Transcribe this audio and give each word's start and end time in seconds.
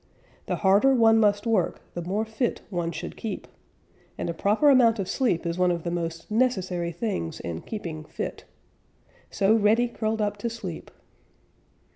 The 0.47 0.55
harder 0.55 0.95
one 0.95 1.19
must 1.19 1.45
work, 1.45 1.83
the 1.93 2.01
more 2.01 2.25
fit 2.25 2.61
one 2.71 2.91
should 2.91 3.15
keep, 3.15 3.47
and 4.17 4.31
a 4.31 4.33
proper 4.33 4.71
amount 4.71 4.97
of 4.97 5.07
sleep 5.07 5.45
is 5.45 5.59
one 5.59 5.69
of 5.69 5.83
the 5.83 5.91
most 5.91 6.31
necessary 6.31 6.91
things 6.91 7.39
in 7.39 7.61
keeping 7.61 8.05
fit. 8.05 8.45
So 9.29 9.53
Reddy 9.53 9.87
curled 9.87 10.19
up 10.19 10.37
to 10.37 10.49
sleep. 10.49 10.89